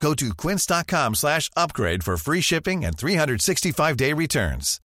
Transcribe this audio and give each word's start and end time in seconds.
Go 0.00 0.14
to 0.14 0.34
quince.com 0.34 1.14
slash 1.14 1.50
upgrade 1.56 2.02
for 2.02 2.16
free 2.16 2.40
shipping 2.42 2.84
and 2.84 2.92
365-day 2.96 4.12
returns. 4.12 4.78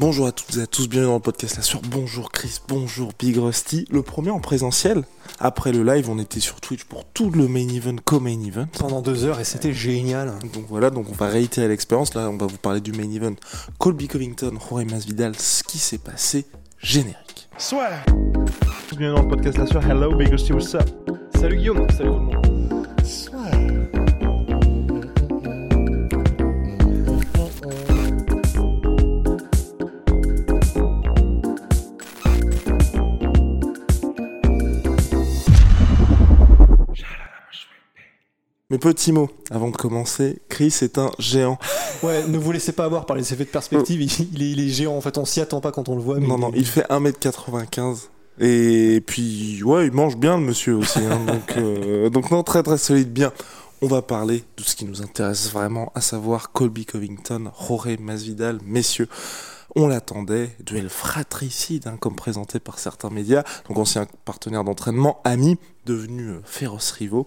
Bonjour 0.00 0.28
à 0.28 0.32
toutes 0.32 0.56
et 0.56 0.60
à 0.60 0.66
tous, 0.68 0.88
bienvenue 0.88 1.08
dans 1.08 1.14
le 1.16 1.20
podcast 1.20 1.56
La 1.56 1.62
Sur. 1.62 1.80
Bonjour 1.82 2.30
Chris, 2.30 2.60
bonjour 2.68 3.10
Big 3.18 3.36
Rusty. 3.36 3.84
Le 3.90 4.02
premier 4.02 4.30
en 4.30 4.38
présentiel. 4.38 5.02
Après 5.40 5.72
le 5.72 5.82
live, 5.82 6.08
on 6.08 6.20
était 6.20 6.38
sur 6.38 6.60
Twitch 6.60 6.84
pour 6.84 7.04
tout 7.04 7.30
le 7.30 7.48
main 7.48 7.66
event, 7.68 7.96
co-main 8.04 8.40
event. 8.44 8.68
pendant 8.78 9.02
deux 9.02 9.24
heures 9.24 9.40
et 9.40 9.44
c'était 9.44 9.72
génial. 9.72 10.38
Donc 10.54 10.66
voilà, 10.68 10.90
donc 10.90 11.08
on 11.10 11.14
va 11.14 11.26
réitérer 11.26 11.66
l'expérience. 11.66 12.14
Là, 12.14 12.30
on 12.30 12.36
va 12.36 12.46
vous 12.46 12.58
parler 12.58 12.80
du 12.80 12.92
main 12.92 13.10
event. 13.10 13.34
Colby 13.78 14.06
Covington, 14.06 14.56
Jorge 14.70 14.84
Masvidal, 14.84 15.34
ce 15.36 15.64
qui 15.64 15.78
s'est 15.78 15.98
passé, 15.98 16.46
générique. 16.80 17.48
Soit. 17.58 17.90
Bienvenue 18.90 19.16
dans 19.16 19.22
le 19.22 19.28
podcast 19.28 19.58
La 19.58 19.66
Sueur. 19.66 19.84
Hello, 19.84 20.14
Big 20.14 20.28
Rusty, 20.30 20.52
what's 20.52 20.74
up? 20.74 20.88
Salut 21.34 21.56
Guillaume, 21.56 21.86
salut 21.90 22.10
tout 22.10 22.14
le 22.14 22.20
monde. 22.20 22.38
Mes 38.70 38.76
petits 38.76 39.12
mots, 39.12 39.30
avant 39.50 39.70
de 39.70 39.76
commencer, 39.76 40.42
Chris 40.50 40.74
est 40.82 40.98
un 40.98 41.10
géant. 41.18 41.58
Ouais, 42.02 42.26
ne 42.26 42.38
vous 42.38 42.52
laissez 42.52 42.72
pas 42.72 42.84
avoir 42.84 43.06
par 43.06 43.16
les 43.16 43.32
effets 43.32 43.44
de 43.44 43.48
perspective, 43.50 44.00
il, 44.00 44.28
il 44.34 44.42
est, 44.42 44.50
il 44.52 44.60
est 44.60 44.68
géant 44.68 44.96
en 44.96 45.00
fait, 45.00 45.18
on 45.18 45.24
s'y 45.24 45.40
attend 45.40 45.60
pas 45.60 45.72
quand 45.72 45.88
on 45.88 45.96
le 45.96 46.02
voit. 46.02 46.18
Mais 46.20 46.26
Non, 46.26 46.38
non, 46.38 46.50
il 46.54 46.66
fait 46.66 46.86
1m95. 46.88 48.08
Et 48.40 49.02
puis, 49.04 49.62
ouais, 49.64 49.86
il 49.86 49.92
mange 49.92 50.16
bien 50.16 50.36
le 50.38 50.44
monsieur 50.44 50.76
aussi. 50.76 51.00
hein. 51.00 51.18
donc, 51.26 51.56
euh, 51.56 52.08
donc, 52.08 52.30
non, 52.30 52.42
très 52.44 52.62
très 52.62 52.78
solide, 52.78 53.12
bien. 53.12 53.32
On 53.82 53.86
va 53.86 54.02
parler 54.02 54.44
de 54.56 54.62
ce 54.64 54.74
qui 54.76 54.84
nous 54.84 55.02
intéresse 55.02 55.50
vraiment, 55.50 55.92
à 55.94 56.00
savoir 56.00 56.50
Colby 56.52 56.84
Covington, 56.84 57.50
Jorge 57.68 57.96
Masvidal, 58.00 58.58
messieurs. 58.64 59.08
On 59.76 59.86
l'attendait, 59.86 60.56
duel 60.60 60.88
fratricide, 60.88 61.86
hein, 61.86 61.96
comme 61.98 62.16
présenté 62.16 62.58
par 62.58 62.78
certains 62.78 63.10
médias. 63.10 63.44
Donc, 63.68 63.78
ancien 63.78 64.06
partenaire 64.24 64.64
d'entraînement, 64.64 65.20
amis, 65.24 65.58
devenus 65.84 66.30
euh, 66.30 66.40
féroces 66.44 66.90
rivaux. 66.92 67.26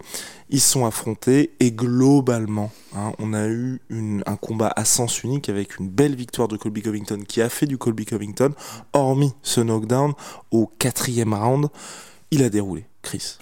Ils 0.50 0.62
sont 0.62 0.86
affrontés 0.86 1.53
et 1.59 1.72
globalement, 1.72 2.72
hein, 2.95 3.12
on 3.19 3.34
a 3.34 3.47
eu 3.47 3.81
un 4.25 4.36
combat 4.36 4.72
à 4.75 4.86
sens 4.86 5.23
unique 5.23 5.50
avec 5.50 5.78
une 5.80 5.89
belle 5.89 6.16
victoire 6.16 6.47
de 6.47 6.58
Colby 6.58 6.81
Covington 6.81 7.19
qui 7.28 7.42
a 7.42 7.50
fait 7.50 7.67
du 7.67 7.78
Colby 7.78 8.06
Covington, 8.06 8.53
hormis 8.94 9.34
ce 9.44 9.62
knockdown 9.62 10.14
au 10.52 10.67
quatrième 10.80 11.34
round. 11.34 11.67
Il 12.31 12.44
a 12.44 12.50
déroulé, 12.50 12.86
Chris. 13.02 13.38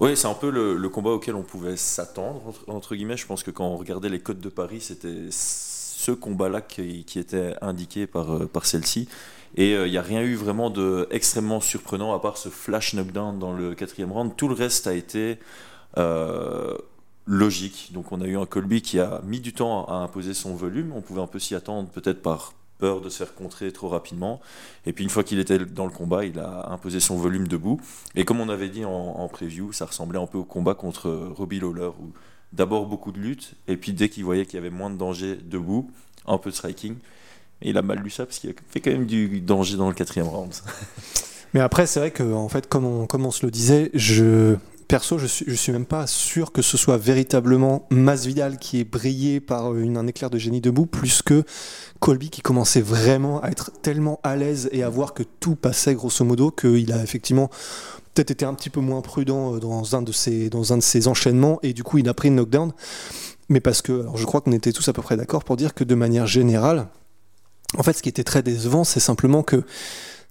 Oui, 0.00 0.16
c'est 0.16 0.26
un 0.26 0.34
peu 0.34 0.50
le, 0.50 0.88
combat 0.88 1.10
auquel 1.10 1.36
on 1.36 1.42
pouvait 1.42 1.76
s'attendre, 1.76 2.54
entre 2.66 2.96
guillemets. 2.96 3.16
Je 3.16 3.24
pense 3.24 3.44
que 3.44 3.52
quand 3.52 3.66
on 3.66 3.76
regardait 3.76 4.08
les 4.08 4.20
codes 4.20 4.40
de 4.40 4.48
Paris, 4.48 4.80
c'était 4.80 5.30
ce 6.02 6.12
combat-là 6.12 6.60
qui, 6.60 7.04
était 7.16 7.54
indiqué 7.62 8.06
par, 8.06 8.34
euh, 8.34 8.46
par 8.46 8.66
celle-ci. 8.66 9.08
Et 9.54 9.72
il 9.72 9.90
n'y 9.90 9.98
a 9.98 10.02
rien 10.02 10.22
eu 10.22 10.34
vraiment 10.34 10.70
de 10.70 11.06
surprenant, 11.60 12.14
à 12.14 12.20
part 12.20 12.38
ce 12.38 12.48
flash 12.48 12.94
knockdown 12.94 13.38
dans 13.38 13.52
le 13.52 13.74
quatrième 13.74 14.10
round. 14.10 14.34
Tout 14.34 14.48
le 14.48 14.54
reste 14.54 14.86
a 14.86 14.94
été 14.94 15.38
euh, 15.98 16.76
logique. 17.26 17.90
Donc 17.92 18.12
on 18.12 18.20
a 18.20 18.26
eu 18.26 18.36
un 18.36 18.46
Colby 18.46 18.82
qui 18.82 18.98
a 18.98 19.20
mis 19.24 19.40
du 19.40 19.52
temps 19.52 19.84
à 19.86 19.96
imposer 19.96 20.34
son 20.34 20.54
volume. 20.54 20.92
On 20.94 21.02
pouvait 21.02 21.20
un 21.20 21.26
peu 21.26 21.38
s'y 21.38 21.54
attendre, 21.54 21.88
peut-être 21.90 22.22
par 22.22 22.54
peur 22.78 23.00
de 23.00 23.08
se 23.08 23.18
faire 23.18 23.34
contrer 23.34 23.70
trop 23.72 23.88
rapidement. 23.88 24.40
Et 24.86 24.92
puis 24.92 25.04
une 25.04 25.10
fois 25.10 25.22
qu'il 25.22 25.38
était 25.38 25.58
dans 25.58 25.84
le 25.84 25.92
combat, 25.92 26.24
il 26.24 26.38
a 26.40 26.70
imposé 26.72 26.98
son 26.98 27.16
volume 27.16 27.46
debout. 27.46 27.80
Et 28.16 28.24
comme 28.24 28.40
on 28.40 28.48
avait 28.48 28.68
dit 28.68 28.84
en, 28.84 29.28
preview, 29.28 29.72
ça 29.72 29.86
ressemblait 29.86 30.18
un 30.18 30.26
peu 30.26 30.38
au 30.38 30.44
combat 30.44 30.74
contre 30.74 31.10
Robbie 31.10 31.60
Lawler, 31.60 31.90
d'abord 32.52 32.86
beaucoup 32.86 33.12
de 33.12 33.18
lutte, 33.18 33.54
et 33.68 33.76
puis 33.76 33.92
dès 33.92 34.08
qu'il 34.08 34.24
voyait 34.24 34.46
qu'il 34.46 34.54
y 34.54 34.58
avait 34.58 34.70
moins 34.70 34.90
de 34.90 34.96
danger 34.96 35.36
debout, 35.36 35.90
un 36.26 36.38
peu 36.38 36.50
de 36.50 36.54
striking. 36.54 36.96
Et 37.62 37.70
il 37.70 37.78
a 37.78 37.82
mal 37.82 37.98
lu 37.98 38.10
ça 38.10 38.26
parce 38.26 38.38
qu'il 38.38 38.50
a 38.50 38.52
fait 38.70 38.80
quand 38.80 38.90
même 38.90 39.06
du 39.06 39.40
danger 39.40 39.76
dans 39.76 39.88
le 39.88 39.94
quatrième 39.94 40.28
round. 40.28 40.52
Mais 41.54 41.60
après, 41.60 41.86
c'est 41.86 42.00
vrai 42.00 42.10
que 42.10 42.22
en 42.22 42.48
fait, 42.48 42.68
comme 42.68 42.84
on, 42.84 43.06
comme 43.06 43.26
on 43.26 43.30
se 43.30 43.44
le 43.44 43.52
disait, 43.52 43.90
je 43.94 44.56
perso, 44.88 45.16
je 45.16 45.26
suis, 45.26 45.44
je 45.48 45.54
suis 45.54 45.72
même 45.72 45.86
pas 45.86 46.06
sûr 46.06 46.52
que 46.52 46.60
ce 46.60 46.76
soit 46.76 46.98
véritablement 46.98 47.86
Masvidal 47.90 48.58
qui 48.58 48.80
est 48.80 48.84
brillé 48.84 49.40
par 49.40 49.74
une, 49.74 49.96
un 49.96 50.06
éclair 50.06 50.28
de 50.28 50.38
génie 50.38 50.60
debout, 50.60 50.86
plus 50.86 51.22
que 51.22 51.44
Colby 52.00 52.30
qui 52.30 52.42
commençait 52.42 52.82
vraiment 52.82 53.40
à 53.42 53.48
être 53.48 53.70
tellement 53.80 54.20
à 54.22 54.36
l'aise 54.36 54.68
et 54.72 54.82
à 54.82 54.88
voir 54.88 55.14
que 55.14 55.22
tout 55.22 55.54
passait 55.54 55.94
grosso 55.94 56.24
modo 56.24 56.50
qu'il 56.50 56.92
a 56.92 57.02
effectivement 57.02 57.48
peut-être 58.14 58.30
été 58.30 58.44
un 58.44 58.54
petit 58.54 58.70
peu 58.70 58.80
moins 58.80 59.00
prudent 59.00 59.54
euh, 59.54 59.58
dans 59.60 59.96
un 59.96 60.02
de 60.02 60.12
ses, 60.12 60.50
dans 60.50 60.72
un 60.72 60.76
de 60.78 60.82
ses 60.82 61.08
enchaînements 61.08 61.58
et 61.62 61.72
du 61.72 61.82
coup 61.82 61.98
il 61.98 62.08
a 62.08 62.14
pris 62.14 62.28
le 62.30 62.36
knockdown. 62.36 62.72
Mais 63.48 63.60
parce 63.60 63.82
que, 63.82 64.00
alors 64.00 64.16
je 64.16 64.24
crois 64.24 64.40
qu'on 64.40 64.52
était 64.52 64.72
tous 64.72 64.88
à 64.88 64.92
peu 64.92 65.02
près 65.02 65.16
d'accord 65.16 65.44
pour 65.44 65.56
dire 65.56 65.74
que 65.74 65.84
de 65.84 65.94
manière 65.94 66.26
générale, 66.26 66.88
en 67.78 67.82
fait, 67.82 67.94
ce 67.94 68.02
qui 68.02 68.08
était 68.08 68.24
très 68.24 68.42
décevant, 68.42 68.84
c'est 68.84 69.00
simplement 69.00 69.42
que 69.42 69.64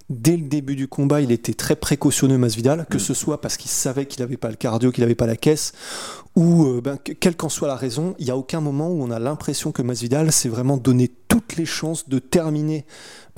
dès 0.09 0.37
le 0.37 0.47
début 0.47 0.75
du 0.75 0.87
combat, 0.87 1.21
il 1.21 1.31
était 1.31 1.53
très 1.53 1.75
précautionneux, 1.75 2.37
Masvidal, 2.37 2.85
que 2.89 2.99
ce 2.99 3.13
soit 3.13 3.41
parce 3.41 3.57
qu'il 3.57 3.71
savait 3.71 4.05
qu'il 4.05 4.21
n'avait 4.21 4.37
pas 4.37 4.49
le 4.49 4.55
cardio, 4.55 4.91
qu'il 4.91 5.03
n'avait 5.03 5.15
pas 5.15 5.25
la 5.25 5.37
caisse, 5.37 5.71
ou 6.35 6.65
euh, 6.65 6.81
ben, 6.81 6.97
que- 6.97 7.13
quelle 7.13 7.35
qu'en 7.35 7.49
soit 7.49 7.67
la 7.67 7.75
raison, 7.75 8.13
il 8.19 8.25
n'y 8.25 8.31
a 8.31 8.37
aucun 8.37 8.61
moment 8.61 8.89
où 8.89 9.01
on 9.01 9.09
a 9.09 9.19
l'impression 9.19 9.71
que 9.71 9.81
Masvidal 9.81 10.31
s'est 10.31 10.49
vraiment 10.49 10.77
donné 10.77 11.09
toutes 11.51 11.59
les 11.59 11.65
chances 11.65 12.07
de 12.07 12.19
terminer 12.19 12.85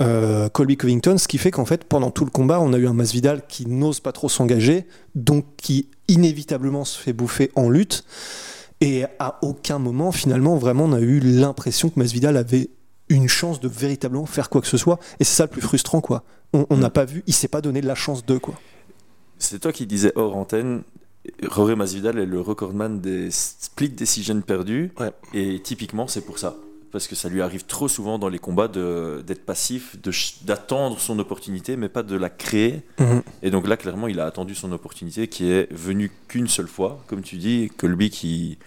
euh, 0.00 0.48
Colby 0.48 0.76
Covington, 0.76 1.18
ce 1.18 1.26
qui 1.26 1.38
fait 1.38 1.50
qu'en 1.50 1.64
fait, 1.64 1.84
pendant 1.84 2.10
tout 2.10 2.24
le 2.24 2.30
combat, 2.30 2.60
on 2.60 2.72
a 2.72 2.78
eu 2.78 2.86
un 2.86 2.92
Masvidal 2.92 3.42
qui 3.48 3.66
n'ose 3.66 3.98
pas 3.98 4.12
trop 4.12 4.28
s'engager, 4.28 4.86
donc 5.16 5.44
qui 5.56 5.88
inévitablement 6.06 6.84
se 6.84 6.98
fait 6.98 7.12
bouffer 7.12 7.50
en 7.56 7.68
lutte. 7.68 8.04
Et 8.80 9.04
à 9.18 9.38
aucun 9.42 9.78
moment, 9.78 10.12
finalement, 10.12 10.56
vraiment, 10.56 10.84
on 10.84 10.92
a 10.92 11.00
eu 11.00 11.18
l'impression 11.18 11.90
que 11.90 11.98
Masvidal 11.98 12.36
avait 12.36 12.70
une 13.08 13.28
chance 13.28 13.58
de 13.60 13.68
véritablement 13.68 14.26
faire 14.26 14.48
quoi 14.48 14.60
que 14.60 14.68
ce 14.68 14.76
soit. 14.76 15.00
Et 15.18 15.24
c'est 15.24 15.34
ça 15.34 15.44
le 15.44 15.50
plus 15.50 15.62
frustrant, 15.62 16.00
quoi. 16.00 16.22
On 16.52 16.76
n'a 16.76 16.90
pas 16.90 17.04
vu, 17.04 17.24
il 17.26 17.34
s'est 17.34 17.48
pas 17.48 17.60
donné 17.60 17.80
de 17.80 17.86
la 17.88 17.96
chance 17.96 18.24
de, 18.24 18.38
quoi. 18.38 18.54
C'est 19.38 19.58
toi 19.58 19.72
qui 19.72 19.86
disais 19.86 20.12
hors 20.14 20.36
antenne, 20.36 20.82
Jorge 21.42 21.72
Masvidal 21.72 22.18
est 22.20 22.26
le 22.26 22.40
recordman 22.40 23.00
des 23.00 23.32
split 23.32 23.88
decisions 23.88 24.40
perdus. 24.40 24.92
Ouais. 25.00 25.10
Et 25.32 25.60
typiquement, 25.60 26.06
c'est 26.06 26.20
pour 26.20 26.38
ça. 26.38 26.54
Parce 26.94 27.08
que 27.08 27.16
ça 27.16 27.28
lui 27.28 27.42
arrive 27.42 27.64
trop 27.64 27.88
souvent 27.88 28.20
dans 28.20 28.28
les 28.28 28.38
combats 28.38 28.68
d'être 28.68 29.44
passif, 29.44 29.96
d'attendre 30.42 31.00
son 31.00 31.18
opportunité, 31.18 31.76
mais 31.76 31.88
pas 31.88 32.04
de 32.04 32.14
la 32.14 32.30
créer. 32.30 32.82
Et 33.42 33.50
donc 33.50 33.66
là, 33.66 33.76
clairement, 33.76 34.06
il 34.06 34.20
a 34.20 34.26
attendu 34.26 34.54
son 34.54 34.70
opportunité 34.70 35.26
qui 35.26 35.50
est 35.50 35.66
venue 35.72 36.12
qu'une 36.28 36.46
seule 36.46 36.68
fois, 36.68 37.02
comme 37.08 37.22
tu 37.22 37.34
dis, 37.34 37.68
Colby 37.78 38.10
qui 38.10 38.58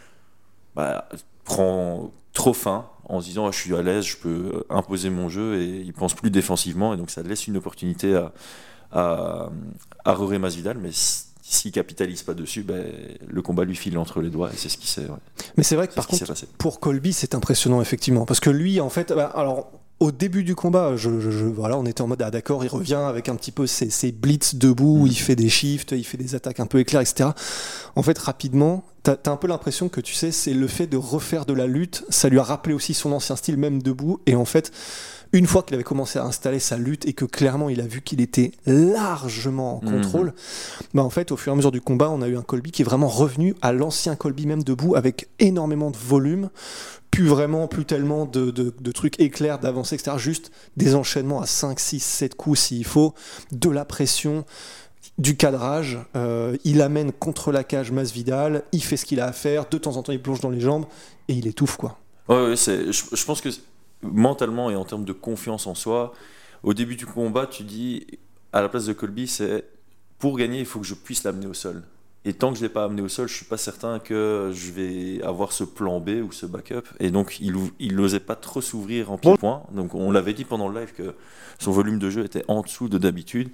bah, 0.75 1.07
prend 1.45 2.11
trop 2.33 2.51
fin 2.51 2.87
en 3.05 3.21
se 3.21 3.27
disant 3.27 3.47
Ah, 3.47 3.51
je 3.51 3.59
suis 3.59 3.73
à 3.73 3.81
l'aise, 3.81 4.03
je 4.03 4.17
peux 4.17 4.66
imposer 4.69 5.09
mon 5.09 5.29
jeu 5.29 5.61
et 5.61 5.79
il 5.79 5.93
pense 5.93 6.13
plus 6.13 6.29
défensivement 6.29 6.93
et 6.93 6.97
donc 6.97 7.11
ça 7.11 7.23
laisse 7.23 7.47
une 7.47 7.55
opportunité 7.55 8.13
à, 8.13 8.33
à, 8.91 9.49
à 10.03 10.16
Jorge 10.16 10.35
Masvidal, 10.35 10.77
mais 10.79 10.91
s'il 11.50 11.72
capitalise 11.72 12.24
pas 12.24 12.34
dessus, 12.34 12.63
ben, 12.63 12.84
le 13.28 13.41
combat 13.41 13.63
lui 13.63 13.75
file 13.75 13.97
entre 13.97 14.22
les 14.22 14.30
doigts 14.30 14.50
et 14.53 14.58
c'est 14.58 14.69
ce 14.69 14.78
qui 14.78 14.88
s'est 14.88 15.02
ouais, 15.02 15.18
Mais 15.56 15.63
c'est 15.63 15.75
vrai 15.75 15.88
que 15.88 15.94
par 15.94 16.08
contre, 16.08 16.25
pour 16.58 16.80
Colby, 16.80 17.13
c'est 17.13 17.35
impressionnant, 17.35 17.81
effectivement. 17.81 18.25
Parce 18.25 18.40
que 18.40 18.50
lui, 18.50 18.80
en 18.81 18.90
fait, 18.90 19.13
bah, 19.13 19.31
alors. 19.35 19.72
Au 20.00 20.12
début 20.12 20.44
du 20.44 20.53
combat, 20.53 20.96
je, 20.96 21.20
je- 21.20 21.32
je- 21.32 21.46
voilà, 21.46 21.76
on 21.76 21.84
était 21.88 22.03
en 22.03 22.08
mode 22.08 22.22
ah 22.22 22.29
d'accord, 22.29 22.64
il 22.64 22.67
revient 22.67 22.94
avec 23.09 23.29
un 23.29 23.35
petit 23.35 23.49
peu 23.52 23.66
ses, 23.66 23.90
ses 23.90 24.11
blitz 24.11 24.53
debout, 24.53 25.05
Mm. 25.05 25.08
il 25.08 25.16
fait 25.16 25.35
des 25.35 25.49
shifts, 25.49 25.91
il 25.91 26.03
fait 26.03 26.17
des 26.17 26.35
attaques 26.35 26.59
un 26.59 26.67
peu 26.67 26.78
éclairs, 26.78 27.02
etc. 27.02 27.32
En 27.96 28.03
fait, 28.03 28.16
rapidement, 28.20 28.84
t'as 29.02 29.16
as 29.26 29.29
un 29.32 29.38
peu 29.38 29.47
l'impression 29.47 29.90
que 29.90 30.00
tu 30.00 30.14
sais, 30.14 30.32
c'est 30.32 30.53
le 30.53 30.67
fait 30.67 30.85
de 30.85 30.97
refaire 30.97 31.47
de 31.47 31.53
la 31.53 31.66
lutte, 31.66 32.03
ça 32.09 32.29
lui 32.29 32.38
a 32.38 32.43
rappelé 32.43 32.76
aussi 32.76 32.93
son 32.93 33.11
ancien 33.11 33.35
style, 33.35 33.58
même 33.58 33.82
debout. 33.82 34.20
Et 34.28 34.35
en 34.35 34.46
fait, 34.46 34.72
une 35.34 35.46
fois 35.47 35.64
qu'il 35.64 35.76
avait 35.76 35.84
commencé 35.84 36.20
à 36.20 36.24
installer 36.24 36.59
sa 36.59 36.78
lutte 36.78 37.06
et 37.06 37.14
que 37.14 37.26
clairement 37.26 37.70
il 37.70 37.82
a 37.82 37.88
vu 37.88 38.02
qu'il 38.02 38.22
était 38.22 38.52
largement 38.66 39.78
en 39.78 39.82
Mhm. 39.85 39.91
contrôle, 40.02 40.34
bah 40.94 41.03
en 41.03 41.09
fait, 41.09 41.32
au 41.32 41.38
fur 41.38 41.52
et 41.52 41.53
à 41.53 41.56
mesure 41.56 41.72
du 41.72 41.82
combat, 41.82 42.09
on 42.09 42.22
a 42.22 42.28
eu 42.28 42.38
un 42.38 42.41
Colby 42.41 42.72
qui 42.72 42.82
est 42.82 42.85
vraiment 42.85 43.08
revenu 43.08 43.56
à 43.62 43.72
l'ancien 43.74 44.16
Colby, 44.16 44.46
même 44.46 44.64
debout, 44.64 44.96
avec 44.96 45.28
énormément 45.40 45.91
de 45.91 45.97
volume, 45.97 46.50
plus 47.12 47.28
vraiment, 47.28 47.68
plus 47.68 47.85
tellement 47.85 48.26
de, 48.26 48.52
de- 48.52 48.74
de 48.79 48.91
trucs 48.91 49.20
éclairs, 49.20 49.59
d'avancées, 49.59 49.96
etc. 49.96 50.18
Juste 50.18 50.52
des 50.76 50.96
enchaînements 50.96 51.41
à 51.41 51.46
5, 51.46 51.79
6, 51.79 52.00
7 52.02 52.35
coups 52.35 52.59
s'il 52.59 52.85
faut, 52.85 53.14
de 53.52 53.70
la 53.70 53.85
pression, 53.85 54.46
du 55.18 55.35
cadrage. 55.35 55.97
euh, 56.16 56.56
il 56.64 56.82
amène 56.82 57.12
contre 57.12 57.52
la 57.52 57.64
cage 57.64 57.91
Masvidal, 57.91 58.64
il 58.72 58.84
fait 58.84 58.97
ce 58.97 59.06
qu'il 59.06 59.20
a 59.20 59.26
à 59.28 59.32
faire, 59.32 59.66
de 59.70 59.78
temps 59.79 59.97
en 59.97 60.03
temps 60.03 60.12
il 60.12 60.22
plonge 60.22 60.41
dans 60.41 60.52
les 60.52 60.59
jambes 60.59 60.85
et 61.28 61.34
il 61.34 61.47
étouffe 61.47 61.76
quoi. 61.78 61.97
Ouais, 62.29 62.50
ouais, 62.50 62.56
c'est, 62.56 62.91
je, 62.91 63.03
je 63.14 63.26
pense 63.26 63.41
que 63.41 63.50
mentalement 64.02 64.70
et 64.70 64.76
en 64.76 64.85
termes 64.85 65.05
de 65.05 65.14
confiance 65.14 65.67
en 65.67 65.76
soi, 65.76 66.14
au 66.64 66.73
début 66.73 66.96
du 66.96 67.05
combat, 67.05 67.47
tu 67.47 67.64
dis, 67.64 68.05
à 68.53 68.61
la 68.61 68.70
place 68.70 68.85
de 68.85 68.94
Colby, 68.94 69.28
c'est 69.28 69.66
pour 70.20 70.38
gagner, 70.38 70.59
il 70.59 70.66
faut 70.66 70.79
que 70.79 70.85
je 70.85 70.96
puisse 70.96 71.23
l'amener 71.23 71.47
au 71.47 71.53
sol. 71.53 71.84
Et 72.26 72.34
tant 72.34 72.49
que 72.52 72.55
je 72.55 72.64
ne 72.64 72.67
l'ai 72.67 72.73
pas 72.73 72.84
amené 72.84 73.02
au 73.02 73.08
sol, 73.08 73.29
je 73.29 73.34
suis 73.34 73.46
pas 73.46 73.58
certain 73.58 73.99
que 73.99 74.52
je 74.53 74.72
vais 74.72 75.23
avoir 75.23 75.53
ce 75.53 75.64
plan 75.64 76.02
B 76.02 76.09
ou 76.28 76.32
ce 76.34 76.46
backup. 76.46 76.84
Et 76.99 77.09
donc, 77.09 77.40
il, 77.40 77.96
n'osait 77.96 78.20
pas 78.20 78.35
trop 78.35 78.59
s'ouvrir 78.59 79.11
en 79.11 79.17
pied-point. 79.17 79.64
Donc, 79.72 79.96
on 79.96 80.11
l'avait 80.11 80.34
dit 80.34 80.43
pendant 80.43 80.67
le 80.67 80.78
live 80.78 80.91
que 80.91 81.16
son 81.58 81.72
volume 81.72 82.00
de 82.00 82.09
jeu 82.09 82.26
était 82.26 82.43
en 82.50 82.64
dessous 82.64 82.90
de 82.90 82.97
d'habitude. 82.97 83.50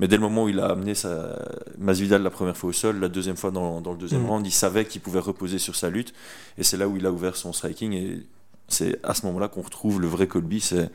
Mais 0.00 0.08
dès 0.08 0.16
le 0.16 0.22
moment 0.22 0.44
où 0.44 0.48
il 0.48 0.58
a 0.58 0.70
amené 0.70 0.94
sa 0.94 1.38
Masvidal 1.76 2.22
la 2.22 2.30
première 2.30 2.56
fois 2.56 2.70
au 2.70 2.72
sol, 2.72 2.98
la 2.98 3.08
deuxième 3.08 3.36
fois 3.36 3.50
dans, 3.50 3.80
dans 3.80 3.92
le 3.92 3.98
deuxième 3.98 4.22
Mm. 4.22 4.30
round, 4.30 4.46
il 4.46 4.52
savait 4.52 4.86
qu'il 4.86 5.02
pouvait 5.02 5.20
reposer 5.20 5.58
sur 5.58 5.76
sa 5.76 5.90
lutte. 5.90 6.14
Et 6.56 6.64
c'est 6.64 6.78
là 6.78 6.88
où 6.88 6.96
il 6.96 7.04
a 7.04 7.12
ouvert 7.12 7.36
son 7.36 7.52
striking. 7.52 7.92
Et 7.92 8.22
c'est 8.68 8.98
à 9.04 9.14
ce 9.14 9.26
moment-là 9.26 9.48
qu'on 9.48 9.62
retrouve 9.62 10.00
le 10.00 10.06
vrai 10.06 10.26
Colby. 10.26 10.60
C'est 10.60 10.90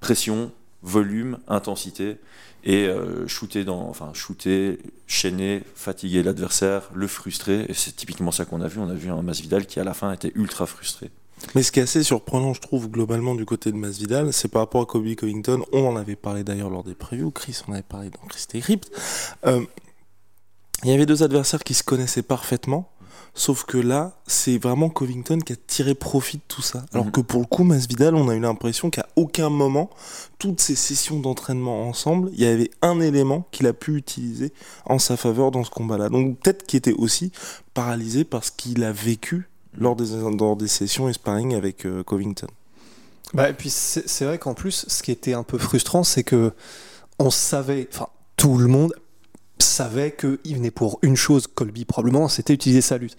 pression, 0.00 0.52
volume, 0.82 1.38
intensité 1.48 2.18
et 2.64 2.86
euh, 2.86 3.26
shooter 3.26 3.64
dans, 3.64 3.88
enfin 3.88 4.10
shooter, 4.12 4.78
chaîner, 5.06 5.62
fatiguer 5.74 6.22
l'adversaire, 6.22 6.90
le 6.94 7.06
frustrer. 7.06 7.66
Et 7.68 7.74
c'est 7.74 7.94
typiquement 7.94 8.32
ça 8.32 8.44
qu'on 8.44 8.60
a 8.60 8.68
vu. 8.68 8.80
On 8.80 8.88
a 8.88 8.94
vu 8.94 9.10
un 9.10 9.22
Masvidal 9.22 9.66
qui 9.66 9.80
à 9.80 9.84
la 9.84 9.94
fin 9.94 10.12
était 10.12 10.32
ultra 10.34 10.66
frustré. 10.66 11.10
Mais 11.54 11.62
ce 11.62 11.72
qui 11.72 11.80
est 11.80 11.84
assez 11.84 12.02
surprenant, 12.02 12.52
je 12.52 12.60
trouve, 12.60 12.88
globalement, 12.88 13.34
du 13.34 13.46
côté 13.46 13.72
de 13.72 13.76
Masvidal, 13.76 14.32
c'est 14.32 14.48
par 14.48 14.62
rapport 14.62 14.82
à 14.82 14.86
Kobe 14.86 15.14
Covington. 15.14 15.64
On 15.72 15.86
en 15.86 15.96
avait 15.96 16.16
parlé 16.16 16.44
d'ailleurs 16.44 16.70
lors 16.70 16.84
des 16.84 16.94
previews. 16.94 17.30
Chris 17.30 17.58
en 17.66 17.72
avait 17.72 17.82
parlé 17.82 18.10
dans 18.10 18.26
Chris 18.28 18.60
Crypt. 18.60 18.90
Euh, 19.46 19.64
il 20.84 20.90
y 20.90 20.92
avait 20.92 21.06
deux 21.06 21.22
adversaires 21.22 21.64
qui 21.64 21.74
se 21.74 21.82
connaissaient 21.82 22.22
parfaitement. 22.22 22.92
Sauf 23.34 23.64
que 23.64 23.78
là, 23.78 24.18
c'est 24.26 24.58
vraiment 24.58 24.88
Covington 24.90 25.38
qui 25.38 25.52
a 25.52 25.56
tiré 25.66 25.94
profit 25.94 26.38
de 26.38 26.42
tout 26.48 26.62
ça. 26.62 26.84
Alors 26.92 27.06
Mhm. 27.06 27.12
que 27.12 27.20
pour 27.20 27.40
le 27.40 27.46
coup, 27.46 27.62
Masvidal, 27.64 28.14
on 28.14 28.28
a 28.28 28.34
eu 28.34 28.40
l'impression 28.40 28.90
qu'à 28.90 29.06
aucun 29.16 29.48
moment, 29.50 29.88
toutes 30.38 30.60
ces 30.60 30.74
sessions 30.74 31.20
d'entraînement 31.20 31.88
ensemble, 31.88 32.30
il 32.34 32.40
y 32.40 32.46
avait 32.46 32.70
un 32.82 33.00
élément 33.00 33.46
qu'il 33.52 33.66
a 33.66 33.72
pu 33.72 33.96
utiliser 33.96 34.52
en 34.84 34.98
sa 34.98 35.16
faveur 35.16 35.50
dans 35.52 35.62
ce 35.64 35.70
combat-là. 35.70 36.08
Donc 36.08 36.38
peut-être 36.40 36.66
qu'il 36.66 36.78
était 36.78 36.92
aussi 36.92 37.30
paralysé 37.72 38.24
parce 38.24 38.50
qu'il 38.50 38.82
a 38.84 38.92
vécu 38.92 39.48
lors 39.78 39.94
des, 39.96 40.06
lors 40.38 40.56
des 40.56 40.68
sessions 40.68 41.08
et 41.08 41.12
sparring 41.12 41.54
avec 41.54 41.86
euh, 41.86 42.02
Covington. 42.02 42.48
Bah, 43.32 43.48
et 43.48 43.52
puis 43.52 43.70
c'est 43.70 44.08
c'est 44.08 44.24
vrai 44.24 44.38
qu'en 44.38 44.54
plus, 44.54 44.84
ce 44.88 45.02
qui 45.04 45.12
était 45.12 45.34
un 45.34 45.44
peu 45.44 45.56
frustrant, 45.56 46.02
c'est 46.02 46.24
que 46.24 46.52
on 47.20 47.30
savait, 47.30 47.88
enfin 47.92 48.08
tout 48.36 48.58
le 48.58 48.66
monde 48.66 48.92
savait 49.62 50.12
qu'il 50.12 50.56
venait 50.56 50.70
pour 50.70 50.98
une 51.02 51.16
chose, 51.16 51.46
Colby 51.46 51.84
probablement, 51.84 52.28
c'était 52.28 52.52
utiliser 52.52 52.80
sa 52.80 52.98
lutte. 52.98 53.16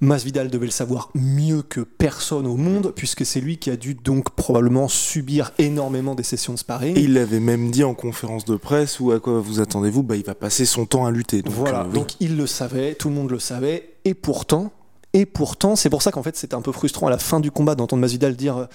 Masvidal 0.00 0.50
devait 0.50 0.66
le 0.66 0.72
savoir 0.72 1.10
mieux 1.14 1.62
que 1.62 1.80
personne 1.80 2.46
au 2.46 2.56
monde, 2.56 2.92
puisque 2.94 3.24
c'est 3.24 3.40
lui 3.40 3.58
qui 3.58 3.70
a 3.70 3.76
dû 3.76 3.94
donc 3.94 4.30
probablement 4.30 4.88
subir 4.88 5.52
énormément 5.58 6.14
des 6.14 6.22
sessions 6.22 6.54
de 6.54 6.58
sparring. 6.58 6.96
Et 6.96 7.02
il 7.02 7.14
l'avait 7.14 7.40
même 7.40 7.70
dit 7.70 7.84
en 7.84 7.94
conférence 7.94 8.44
de 8.44 8.56
presse 8.56 9.00
ou 9.00 9.12
à 9.12 9.20
quoi 9.20 9.40
vous 9.40 9.60
attendez-vous? 9.60 10.02
Bah, 10.02 10.16
il 10.16 10.24
va 10.24 10.34
passer 10.34 10.64
son 10.64 10.86
temps 10.86 11.06
à 11.06 11.10
lutter. 11.10 11.42
Donc, 11.42 11.54
voilà, 11.54 11.80
euh, 11.80 11.86
oui. 11.86 11.94
donc 11.94 12.08
il 12.20 12.36
le 12.36 12.46
savait, 12.46 12.94
tout 12.94 13.08
le 13.08 13.14
monde 13.14 13.30
le 13.30 13.38
savait, 13.38 13.94
et 14.04 14.14
pourtant, 14.14 14.72
et 15.14 15.26
pourtant, 15.26 15.76
c'est 15.76 15.90
pour 15.90 16.00
ça 16.00 16.10
qu'en 16.10 16.22
fait 16.22 16.36
c'était 16.36 16.54
un 16.54 16.62
peu 16.62 16.72
frustrant 16.72 17.06
à 17.08 17.10
la 17.10 17.18
fin 17.18 17.38
du 17.38 17.50
combat 17.50 17.74
d'entendre 17.74 18.00
Masvidal 18.00 18.34
dire 18.34 18.56
euh, 18.56 18.66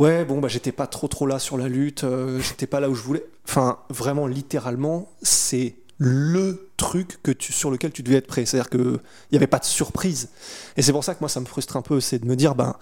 ouais 0.00 0.24
bon 0.24 0.40
bah 0.40 0.48
j'étais 0.48 0.72
pas 0.72 0.88
trop 0.88 1.06
trop 1.06 1.26
là 1.26 1.38
sur 1.38 1.56
la 1.56 1.68
lutte, 1.68 2.02
euh, 2.02 2.40
j'étais 2.40 2.66
pas 2.66 2.80
là 2.80 2.90
où 2.90 2.94
je 2.94 3.02
voulais. 3.02 3.24
Enfin 3.48 3.78
vraiment 3.88 4.26
littéralement 4.26 5.08
c'est 5.22 5.76
le 5.98 6.70
truc 6.76 7.22
que 7.22 7.30
tu, 7.30 7.52
sur 7.52 7.70
lequel 7.70 7.92
tu 7.92 8.02
devais 8.02 8.16
être 8.16 8.26
prêt. 8.26 8.44
C'est-à-dire 8.44 8.70
que 8.70 8.76
il 8.78 9.32
n'y 9.32 9.36
avait 9.38 9.46
pas 9.46 9.58
de 9.58 9.64
surprise. 9.64 10.28
Et 10.76 10.82
c'est 10.82 10.92
pour 10.92 11.04
ça 11.04 11.14
que 11.14 11.20
moi 11.20 11.28
ça 11.28 11.40
me 11.40 11.46
frustre 11.46 11.76
un 11.76 11.82
peu, 11.82 12.00
c'est 12.00 12.18
de 12.18 12.26
me 12.26 12.36
dire 12.36 12.54
ben 12.54 12.76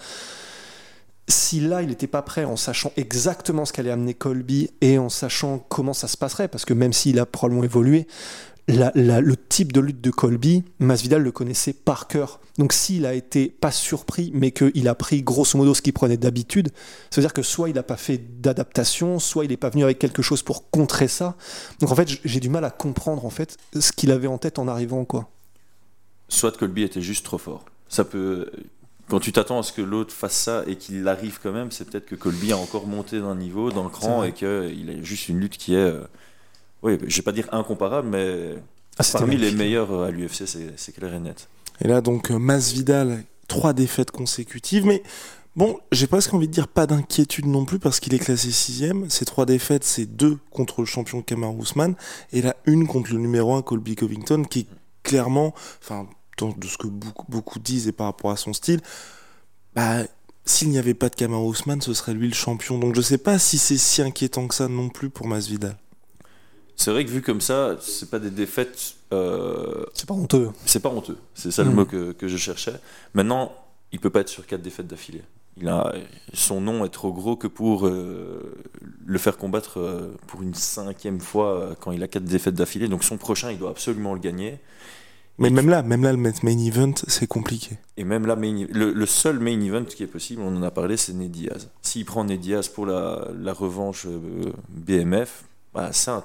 si 1.28 1.60
là 1.60 1.82
il 1.82 1.88
n'était 1.88 2.06
pas 2.06 2.22
prêt 2.22 2.44
en 2.44 2.56
sachant 2.56 2.92
exactement 2.96 3.64
ce 3.64 3.72
qu'allait 3.72 3.90
amener 3.90 4.14
Colby 4.14 4.70
et 4.80 4.98
en 4.98 5.08
sachant 5.08 5.58
comment 5.58 5.94
ça 5.94 6.08
se 6.08 6.16
passerait, 6.16 6.48
parce 6.48 6.64
que 6.64 6.74
même 6.74 6.92
s'il 6.92 7.18
a 7.18 7.26
probablement 7.26 7.64
évolué, 7.64 8.06
la- 8.68 8.92
la- 8.94 9.20
le 9.20 9.36
type 9.36 9.72
de 9.72 9.80
lutte 9.80 10.00
de 10.00 10.10
Colby, 10.10 10.64
Masvidal 10.78 11.22
le 11.22 11.32
connaissait 11.32 11.72
par 11.72 12.06
cœur. 12.08 12.40
Donc 12.56 12.72
s'il 12.72 13.04
a 13.04 13.14
été 13.14 13.48
pas 13.48 13.72
surpris, 13.72 14.30
mais 14.32 14.52
qu'il 14.52 14.86
a 14.88 14.94
pris 14.94 15.22
grosso 15.22 15.58
modo 15.58 15.74
ce 15.74 15.82
qu'il 15.82 15.92
prenait 15.92 16.16
d'habitude, 16.16 16.70
ça 17.10 17.20
veut 17.20 17.26
dire 17.26 17.32
que 17.34 17.42
soit 17.42 17.68
il 17.68 17.74
n'a 17.74 17.82
pas 17.82 17.96
fait 17.96 18.40
d'adaptation, 18.40 19.18
soit 19.18 19.44
il 19.44 19.48
n'est 19.50 19.56
pas 19.56 19.70
venu 19.70 19.82
avec 19.84 19.98
quelque 19.98 20.22
chose 20.22 20.42
pour 20.42 20.70
contrer 20.70 21.08
ça. 21.08 21.36
Donc 21.80 21.90
en 21.90 21.94
fait, 21.96 22.08
j'ai 22.24 22.40
du 22.40 22.48
mal 22.48 22.64
à 22.64 22.70
comprendre 22.70 23.26
en 23.26 23.30
fait 23.30 23.56
ce 23.78 23.90
qu'il 23.92 24.10
avait 24.12 24.28
en 24.28 24.38
tête 24.38 24.58
en 24.58 24.68
arrivant 24.68 25.04
quoi. 25.04 25.28
Soit 26.28 26.56
Colby 26.56 26.82
était 26.82 27.02
juste 27.02 27.24
trop 27.24 27.38
fort. 27.38 27.64
Ça 27.88 28.04
peut. 28.04 28.50
Quand 29.10 29.20
tu 29.20 29.32
t'attends 29.32 29.58
à 29.58 29.62
ce 29.62 29.72
que 29.72 29.82
l'autre 29.82 30.14
fasse 30.14 30.34
ça 30.34 30.64
et 30.66 30.76
qu'il 30.76 31.06
arrive 31.08 31.38
quand 31.42 31.52
même, 31.52 31.70
c'est 31.70 31.84
peut-être 31.84 32.06
que 32.06 32.14
Colby 32.14 32.52
a 32.52 32.56
encore 32.56 32.86
monté 32.86 33.20
d'un 33.20 33.34
niveau, 33.34 33.70
d'un 33.70 33.90
cran 33.90 34.24
et 34.24 34.32
qu'il 34.32 34.46
a 34.46 35.02
juste 35.02 35.28
une 35.28 35.40
lutte 35.40 35.58
qui 35.58 35.74
est. 35.74 35.92
Oui, 36.84 36.98
je 37.06 37.16
vais 37.16 37.22
pas 37.22 37.32
dire 37.32 37.48
incomparable, 37.50 38.08
mais 38.08 38.56
Ah, 38.98 39.04
parmi 39.12 39.38
les 39.38 39.52
meilleurs 39.52 39.90
euh, 39.90 40.06
à 40.06 40.10
l'UFC, 40.10 40.44
c'est 40.76 40.92
clair 40.94 41.14
et 41.14 41.18
net. 41.18 41.48
Et 41.80 41.88
là, 41.88 42.02
donc, 42.02 42.30
euh, 42.30 42.38
Masvidal, 42.38 43.24
trois 43.48 43.72
défaites 43.72 44.10
consécutives. 44.10 44.84
Mais 44.84 45.02
bon, 45.56 45.78
j'ai 45.92 46.06
presque 46.06 46.34
envie 46.34 46.46
de 46.46 46.52
dire 46.52 46.68
pas 46.68 46.86
d'inquiétude 46.86 47.46
non 47.46 47.64
plus 47.64 47.78
parce 47.78 48.00
qu'il 48.00 48.12
est 48.14 48.18
classé 48.18 48.50
sixième. 48.50 49.08
Ces 49.08 49.24
trois 49.24 49.46
défaites, 49.46 49.82
c'est 49.82 50.04
deux 50.04 50.38
contre 50.50 50.82
le 50.82 50.86
champion 50.86 51.22
Kamaru 51.22 51.62
Usman 51.62 51.94
et 52.32 52.42
là, 52.42 52.54
une 52.66 52.86
contre 52.86 53.12
le 53.12 53.18
numéro 53.18 53.54
un 53.54 53.62
Colby 53.62 53.96
Covington 53.96 54.42
qui 54.44 54.60
est 54.60 54.66
clairement, 55.02 55.54
enfin, 55.82 56.06
de 56.38 56.66
ce 56.66 56.76
que 56.76 56.86
beaucoup, 56.86 57.26
beaucoup 57.30 57.58
disent 57.58 57.88
et 57.88 57.92
par 57.92 58.06
rapport 58.06 58.30
à 58.30 58.36
son 58.36 58.52
style, 58.52 58.80
bah, 59.74 60.02
s'il 60.44 60.68
n'y 60.68 60.78
avait 60.78 60.94
pas 60.94 61.08
de 61.08 61.14
Kamaru 61.14 61.52
Usman, 61.52 61.80
ce 61.80 61.94
serait 61.94 62.12
lui 62.12 62.28
le 62.28 62.34
champion. 62.34 62.78
Donc 62.78 62.94
je 62.94 63.00
sais 63.00 63.18
pas 63.18 63.38
si 63.38 63.56
c'est 63.56 63.78
si 63.78 64.02
inquiétant 64.02 64.46
que 64.48 64.54
ça 64.54 64.68
non 64.68 64.90
plus 64.90 65.08
pour 65.08 65.26
Masvidal. 65.26 65.78
C'est 66.76 66.90
vrai 66.90 67.04
que 67.04 67.10
vu 67.10 67.22
comme 67.22 67.40
ça, 67.40 67.76
c'est 67.80 68.10
pas 68.10 68.18
des 68.18 68.30
défaites. 68.30 68.94
euh, 69.12 69.84
C'est 69.94 70.06
pas 70.08 70.14
honteux. 70.14 70.50
c'est 70.66 70.80
pas 70.80 70.88
honteux. 70.88 71.16
C'est 71.34 71.50
ça 71.50 71.62
le 71.62 71.70
Mhm. 71.70 71.76
mot 71.76 71.84
que, 71.84 72.12
que 72.12 72.26
je 72.28 72.36
cherchais. 72.36 72.74
Maintenant, 73.14 73.52
il 73.92 74.00
peut 74.00 74.10
pas 74.10 74.20
être 74.20 74.28
sur 74.28 74.44
quatre 74.46 74.62
défaites 74.62 74.86
d'affilée. 74.88 75.22
Il 75.56 75.68
a, 75.68 75.94
son 76.32 76.60
nom 76.60 76.84
est 76.84 76.88
trop 76.88 77.12
gros 77.12 77.36
que 77.36 77.46
pour 77.46 77.86
euh, 77.86 78.56
le 79.06 79.18
faire 79.18 79.36
combattre 79.36 79.78
euh, 79.78 80.10
pour 80.26 80.42
une 80.42 80.52
cinquième 80.54 81.20
fois 81.20 81.54
euh, 81.60 81.74
quand 81.80 81.92
il 81.92 82.02
a 82.02 82.08
quatre 82.08 82.24
défaites 82.24 82.56
d'affilée. 82.56 82.88
Donc 82.88 83.04
son 83.04 83.18
prochain, 83.18 83.52
il 83.52 83.58
doit 83.58 83.70
absolument 83.70 84.14
le 84.14 84.20
gagner. 84.20 84.58
Mais 85.38 85.48
Et 85.48 85.50
même 85.52 85.68
là, 85.68 85.82
même 85.84 86.02
là, 86.02 86.10
le 86.12 86.18
main 86.18 86.58
event, 86.58 86.94
c'est 87.06 87.28
compliqué. 87.28 87.78
Et 87.96 88.02
même 88.04 88.26
là, 88.26 88.34
main- 88.34 88.66
le, 88.68 88.92
le 88.92 89.06
seul 89.06 89.38
main 89.38 89.60
event 89.60 89.84
qui 89.84 90.02
est 90.02 90.08
possible, 90.08 90.42
on 90.42 90.56
en 90.56 90.62
a 90.64 90.70
parlé, 90.72 90.96
c'est 90.96 91.12
Ned 91.12 91.30
Diaz. 91.30 91.68
S'il 91.82 92.04
prend 92.04 92.24
Ned 92.24 92.40
Diaz 92.40 92.66
pour 92.68 92.86
la, 92.86 93.28
la 93.40 93.52
revanche 93.52 94.06
BMF, 94.70 95.44
bah, 95.72 95.90
c'est 95.92 96.10
un, 96.10 96.24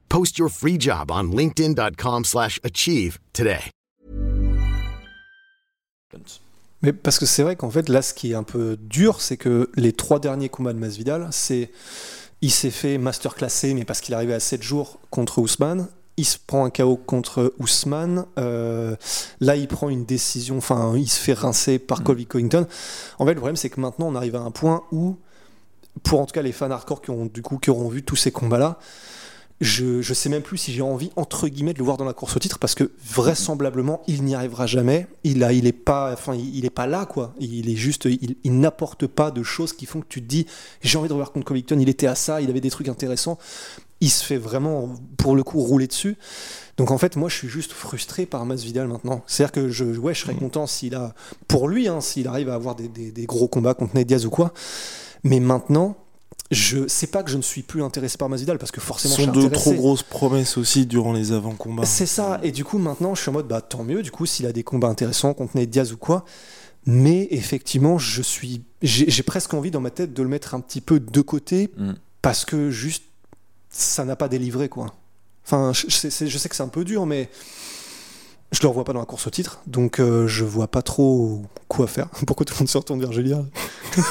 Post 0.11 0.39
your 0.39 0.49
free 0.49 0.77
job 0.77 1.09
on 1.09 1.33
linkedin.com/achieve 1.33 2.25
slash 2.25 2.59
achieve 2.65 3.17
today. 3.31 3.71
Mais 6.81 6.91
parce 6.91 7.17
que 7.17 7.25
c'est 7.25 7.43
vrai 7.43 7.55
qu'en 7.55 7.69
fait, 7.69 7.87
là, 7.87 8.01
ce 8.01 8.13
qui 8.13 8.33
est 8.33 8.35
un 8.35 8.43
peu 8.43 8.75
dur, 8.75 9.21
c'est 9.21 9.37
que 9.37 9.69
les 9.77 9.93
trois 9.93 10.19
derniers 10.19 10.49
combats 10.49 10.73
de 10.73 10.79
Masvidal, 10.79 11.29
c'est. 11.31 11.71
Il 12.41 12.51
s'est 12.51 12.71
fait 12.71 12.97
masterclasser, 12.97 13.73
mais 13.73 13.85
parce 13.85 14.01
qu'il 14.01 14.13
arrivait 14.13 14.33
à 14.33 14.41
7 14.41 14.61
jours 14.61 14.99
contre 15.11 15.37
Ousmane. 15.37 15.87
Il 16.17 16.25
se 16.25 16.37
prend 16.45 16.65
un 16.65 16.71
KO 16.71 16.97
contre 16.97 17.53
Ousmane. 17.59 18.25
Euh, 18.37 18.97
là, 19.39 19.55
il 19.55 19.69
prend 19.69 19.87
une 19.87 20.03
décision. 20.03 20.57
Enfin, 20.57 20.93
il 20.97 21.07
se 21.07 21.21
fait 21.21 21.33
rincer 21.33 21.79
par 21.79 22.03
Colby 22.03 22.25
Covington. 22.25 22.67
En 23.17 23.25
fait, 23.25 23.33
le 23.33 23.39
problème, 23.39 23.55
c'est 23.55 23.69
que 23.69 23.79
maintenant, 23.79 24.07
on 24.07 24.15
arrive 24.15 24.35
à 24.35 24.41
un 24.41 24.51
point 24.51 24.83
où, 24.91 25.17
pour 26.03 26.19
en 26.19 26.25
tout 26.25 26.33
cas 26.33 26.41
les 26.41 26.51
fans 26.51 26.69
hardcore 26.69 27.01
qui, 27.01 27.11
ont, 27.11 27.27
du 27.27 27.43
coup, 27.43 27.59
qui 27.59 27.69
auront 27.69 27.87
vu 27.87 28.03
tous 28.03 28.17
ces 28.17 28.31
combats-là, 28.31 28.77
je, 29.61 30.01
je 30.01 30.13
sais 30.13 30.27
même 30.27 30.41
plus 30.41 30.57
si 30.57 30.73
j'ai 30.73 30.81
envie 30.81 31.11
entre 31.15 31.47
guillemets 31.47 31.73
de 31.73 31.77
le 31.79 31.85
voir 31.85 31.95
dans 31.97 32.03
la 32.05 32.13
course 32.13 32.35
au 32.35 32.39
titre 32.39 32.57
parce 32.59 32.75
que 32.75 32.91
vraisemblablement 33.07 34.01
il 34.07 34.23
n'y 34.23 34.35
arrivera 34.35 34.65
jamais. 34.65 35.07
Il 35.23 35.43
a, 35.43 35.53
il 35.53 35.67
est 35.67 35.71
pas, 35.71 36.11
enfin 36.11 36.33
il, 36.35 36.55
il 36.57 36.65
est 36.65 36.69
pas 36.71 36.87
là 36.87 37.05
quoi. 37.05 37.33
Il 37.39 37.69
est 37.69 37.75
juste, 37.75 38.05
il, 38.05 38.35
il 38.43 38.59
n'apporte 38.59 39.05
pas 39.07 39.31
de 39.31 39.43
choses 39.43 39.71
qui 39.73 39.85
font 39.85 40.01
que 40.01 40.07
tu 40.09 40.21
te 40.21 40.27
dis 40.27 40.47
j'ai 40.81 40.97
envie 40.97 41.07
de 41.07 41.13
revoir 41.13 41.31
contre 41.31 41.45
Covington. 41.45 41.77
Il 41.79 41.89
était 41.89 42.07
à 42.07 42.15
ça, 42.15 42.41
il 42.41 42.49
avait 42.49 42.59
des 42.61 42.71
trucs 42.71 42.89
intéressants. 42.89 43.37
Il 44.03 44.09
se 44.09 44.25
fait 44.25 44.37
vraiment 44.37 44.95
pour 45.17 45.35
le 45.35 45.43
coup 45.43 45.59
rouler 45.61 45.85
dessus. 45.85 46.17
Donc 46.77 46.89
en 46.89 46.97
fait 46.97 47.15
moi 47.15 47.29
je 47.29 47.35
suis 47.37 47.47
juste 47.47 47.71
frustré 47.71 48.25
par 48.25 48.43
Masvidal 48.47 48.87
maintenant. 48.87 49.21
C'est-à-dire 49.27 49.51
que 49.51 49.69
je, 49.69 49.85
ouais 49.85 50.15
je 50.15 50.21
serais 50.21 50.33
content 50.33 50.65
s'il 50.65 50.95
a, 50.95 51.13
pour 51.47 51.67
lui 51.67 51.87
hein, 51.87 52.01
s'il 52.01 52.27
arrive 52.27 52.49
à 52.49 52.55
avoir 52.55 52.73
des, 52.75 52.87
des- 52.87 53.11
des 53.11 53.25
gros 53.27 53.47
combats 53.47 53.75
contre 53.75 53.95
Ned 53.95 54.07
Diaz 54.07 54.25
ou 54.25 54.31
quoi. 54.31 54.53
Mais 55.23 55.39
maintenant 55.39 55.97
je 56.51 56.87
sais 56.87 57.07
pas 57.07 57.23
que 57.23 57.31
je 57.31 57.37
ne 57.37 57.41
suis 57.41 57.61
plus 57.63 57.81
intéressé 57.81 58.17
par 58.17 58.27
Masvidal 58.29 58.57
parce 58.57 58.71
que 58.71 58.81
Ce 58.81 58.85
forcément 58.85 59.15
je 59.15 59.23
sont 59.23 59.31
suis 59.31 59.41
de 59.41 59.45
intéressé. 59.47 59.69
trop 59.71 59.73
grosses 59.81 60.03
promesses 60.03 60.57
aussi 60.57 60.85
durant 60.85 61.13
les 61.13 61.31
avant-combats. 61.31 61.85
C'est 61.85 62.05
ça. 62.05 62.39
Et 62.43 62.51
du 62.51 62.63
coup, 62.65 62.77
maintenant, 62.77 63.15
je 63.15 63.21
suis 63.21 63.29
en 63.29 63.33
mode, 63.33 63.47
bah 63.47 63.61
tant 63.61 63.83
mieux. 63.83 64.03
Du 64.03 64.11
coup, 64.11 64.25
s'il 64.25 64.45
a 64.45 64.51
des 64.51 64.63
combats 64.63 64.89
intéressants 64.89 65.33
contre 65.33 65.55
Nate 65.57 65.69
Diaz 65.69 65.93
ou 65.93 65.97
quoi. 65.97 66.25
Mais 66.85 67.27
effectivement, 67.31 67.97
je 67.99 68.21
suis, 68.21 68.63
j'ai 68.81 69.09
j'ai 69.09 69.23
presque 69.23 69.53
envie 69.53 69.71
dans 69.71 69.81
ma 69.81 69.91
tête 69.91 70.13
de 70.13 70.23
le 70.23 70.29
mettre 70.29 70.55
un 70.55 70.59
petit 70.59 70.81
peu 70.81 70.99
de 70.99 71.21
côté 71.21 71.69
Mm. 71.77 71.93
parce 72.21 72.43
que 72.43 72.69
juste 72.71 73.03
ça 73.69 74.03
n'a 74.03 74.15
pas 74.15 74.27
délivré 74.27 74.67
quoi. 74.67 74.93
Enfin, 75.45 75.71
je, 75.73 75.85
je 75.87 76.09
sais, 76.09 76.27
je 76.27 76.37
sais 76.37 76.49
que 76.49 76.55
c'est 76.55 76.63
un 76.63 76.67
peu 76.67 76.83
dur, 76.83 77.05
mais 77.05 77.29
je 78.51 78.61
le 78.61 78.67
revois 78.67 78.83
pas 78.83 78.93
dans 78.93 78.99
la 78.99 79.05
course 79.05 79.27
au 79.27 79.29
titre, 79.29 79.61
donc 79.67 79.99
euh, 79.99 80.27
je 80.27 80.43
vois 80.43 80.67
pas 80.67 80.81
trop 80.81 81.41
quoi 81.67 81.87
faire. 81.87 82.07
Pourquoi 82.27 82.45
tout 82.45 82.53
le 82.55 82.59
monde 82.59 82.69
se 82.69 82.77
retourne 82.77 82.99
vers 82.99 83.11
Julien? 83.11 83.45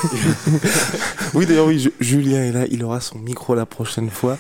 Oui, 1.35 1.47
d'ailleurs, 1.47 1.66
oui, 1.66 1.78
Ju- 1.78 1.92
Julien 2.00 2.42
est 2.42 2.52
là, 2.52 2.64
il 2.70 2.82
aura 2.85 3.00
son 3.00 3.18
micro 3.18 3.54
la 3.54 3.64
prochaine 3.66 4.11
fois. 4.11 4.37